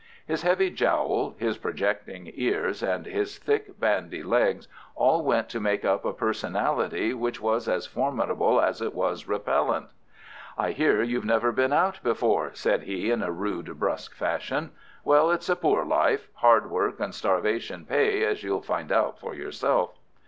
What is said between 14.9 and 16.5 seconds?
"Well, it's a poor life: